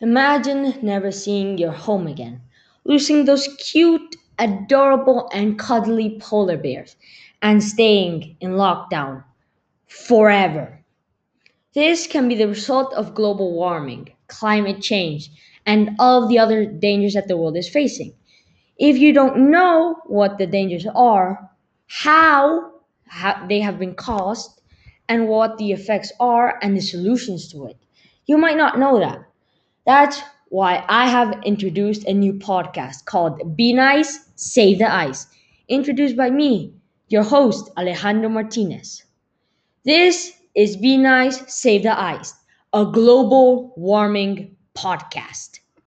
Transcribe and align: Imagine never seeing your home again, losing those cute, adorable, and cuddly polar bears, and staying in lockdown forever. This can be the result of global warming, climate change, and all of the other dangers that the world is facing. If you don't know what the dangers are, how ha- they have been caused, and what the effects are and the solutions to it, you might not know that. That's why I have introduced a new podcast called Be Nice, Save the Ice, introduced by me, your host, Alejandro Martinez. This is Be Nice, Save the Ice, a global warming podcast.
Imagine 0.00 0.74
never 0.82 1.12
seeing 1.12 1.56
your 1.56 1.70
home 1.70 2.08
again, 2.08 2.40
losing 2.84 3.24
those 3.24 3.46
cute, 3.56 4.16
adorable, 4.36 5.30
and 5.32 5.56
cuddly 5.56 6.18
polar 6.18 6.56
bears, 6.56 6.96
and 7.40 7.62
staying 7.62 8.36
in 8.40 8.50
lockdown 8.54 9.22
forever. 9.88 10.84
This 11.74 12.06
can 12.06 12.28
be 12.28 12.36
the 12.36 12.48
result 12.48 12.94
of 12.94 13.14
global 13.14 13.52
warming, 13.52 14.10
climate 14.28 14.82
change, 14.82 15.30
and 15.66 15.96
all 15.98 16.22
of 16.22 16.28
the 16.28 16.38
other 16.38 16.66
dangers 16.66 17.14
that 17.14 17.28
the 17.28 17.36
world 17.36 17.56
is 17.56 17.68
facing. 17.68 18.14
If 18.78 18.98
you 18.98 19.12
don't 19.12 19.50
know 19.50 19.96
what 20.06 20.38
the 20.38 20.46
dangers 20.46 20.86
are, 20.94 21.50
how 21.88 22.72
ha- 23.08 23.46
they 23.48 23.60
have 23.60 23.78
been 23.78 23.94
caused, 23.94 24.60
and 25.08 25.28
what 25.28 25.58
the 25.58 25.72
effects 25.72 26.12
are 26.20 26.58
and 26.62 26.76
the 26.76 26.82
solutions 26.82 27.52
to 27.52 27.66
it, 27.66 27.78
you 28.26 28.38
might 28.38 28.56
not 28.58 28.78
know 28.78 28.98
that. 29.00 29.29
That's 29.86 30.22
why 30.48 30.84
I 30.88 31.06
have 31.08 31.42
introduced 31.44 32.04
a 32.06 32.14
new 32.14 32.32
podcast 32.34 33.04
called 33.04 33.56
Be 33.56 33.72
Nice, 33.72 34.30
Save 34.34 34.78
the 34.78 34.92
Ice, 34.92 35.26
introduced 35.68 36.16
by 36.16 36.30
me, 36.30 36.74
your 37.08 37.22
host, 37.24 37.70
Alejandro 37.76 38.28
Martinez. 38.30 39.04
This 39.84 40.32
is 40.54 40.76
Be 40.76 40.96
Nice, 40.96 41.52
Save 41.52 41.82
the 41.82 41.98
Ice, 42.00 42.34
a 42.72 42.84
global 42.86 43.72
warming 43.76 44.56
podcast. 44.74 45.60